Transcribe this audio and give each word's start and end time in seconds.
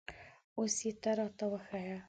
اوس 0.57 0.75
یې 0.85 0.91
ته 1.01 1.11
را 1.17 1.27
ته 1.37 1.45
وښیه 1.51 1.95